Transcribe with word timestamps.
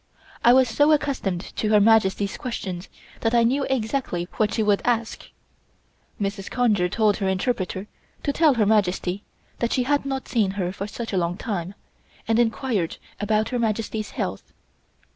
I 0.43 0.51
was 0.51 0.67
so 0.67 0.91
accustomed 0.93 1.41
to 1.57 1.69
Her 1.69 1.79
Majesty's 1.79 2.35
questions 2.35 2.89
that 3.19 3.35
I 3.35 3.43
knew 3.43 3.65
exactly 3.65 4.27
what 4.37 4.51
she 4.51 4.63
would 4.63 4.81
ask. 4.83 5.29
Mrs. 6.19 6.49
Conger 6.49 6.89
told 6.89 7.17
her 7.17 7.29
interpreter 7.29 7.85
to 8.23 8.33
tell 8.33 8.55
Her 8.55 8.65
Majesty 8.65 9.21
that 9.59 9.71
she 9.73 9.83
had 9.83 10.03
not 10.03 10.27
seen 10.27 10.49
her 10.57 10.71
for 10.71 10.87
such 10.87 11.13
a 11.13 11.17
long 11.19 11.37
time, 11.37 11.75
and 12.27 12.39
enquired 12.39 12.97
about 13.19 13.49
Her 13.49 13.59
Majesty's 13.59 14.09
health. 14.17 14.51